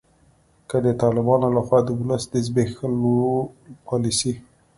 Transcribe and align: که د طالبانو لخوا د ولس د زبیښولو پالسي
که 0.69 0.77
د 0.85 0.87
طالبانو 1.01 1.47
لخوا 1.55 1.79
د 1.85 1.89
ولس 1.99 2.23
د 2.33 2.35
زبیښولو 2.47 3.15
پالسي 3.85 4.33